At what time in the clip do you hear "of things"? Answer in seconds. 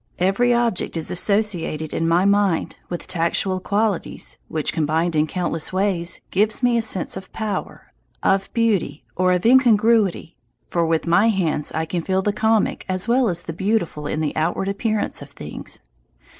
15.21-15.81